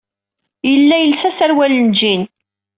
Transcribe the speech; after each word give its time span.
Yella 0.71 0.95
yelsa 0.99 1.27
aserwal 1.29 1.71
n 1.75 1.85
ujean. 1.89 2.23